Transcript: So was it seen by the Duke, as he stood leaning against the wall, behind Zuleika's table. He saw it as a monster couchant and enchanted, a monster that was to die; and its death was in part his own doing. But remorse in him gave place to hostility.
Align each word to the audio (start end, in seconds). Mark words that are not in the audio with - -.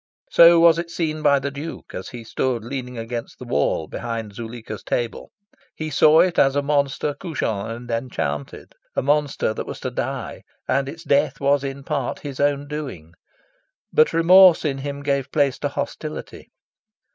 So 0.31 0.59
was 0.59 0.79
it 0.79 0.89
seen 0.89 1.21
by 1.21 1.37
the 1.37 1.51
Duke, 1.51 1.93
as 1.93 2.09
he 2.09 2.23
stood 2.23 2.63
leaning 2.65 2.97
against 2.97 3.37
the 3.37 3.45
wall, 3.45 3.87
behind 3.87 4.33
Zuleika's 4.33 4.81
table. 4.81 5.29
He 5.75 5.91
saw 5.91 6.21
it 6.21 6.39
as 6.39 6.55
a 6.55 6.63
monster 6.63 7.13
couchant 7.13 7.69
and 7.69 7.91
enchanted, 7.91 8.73
a 8.95 9.03
monster 9.03 9.53
that 9.53 9.67
was 9.67 9.79
to 9.81 9.91
die; 9.91 10.41
and 10.67 10.89
its 10.89 11.03
death 11.03 11.39
was 11.39 11.63
in 11.63 11.83
part 11.83 12.21
his 12.21 12.39
own 12.39 12.67
doing. 12.67 13.13
But 13.93 14.11
remorse 14.11 14.65
in 14.65 14.79
him 14.79 15.03
gave 15.03 15.31
place 15.31 15.59
to 15.59 15.67
hostility. 15.69 16.49